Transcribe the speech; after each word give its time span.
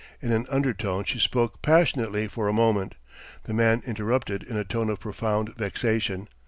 In 0.19 0.31
an 0.31 0.47
undertone 0.49 1.03
she 1.03 1.19
spoke 1.19 1.61
passionately 1.61 2.27
for 2.27 2.47
a 2.47 2.53
moment. 2.53 2.95
The 3.43 3.53
man 3.53 3.83
interrupted 3.85 4.41
in 4.41 4.57
a 4.57 4.63
tone 4.65 4.89
of 4.89 4.99
profound 4.99 5.53
vexation. 5.57 6.27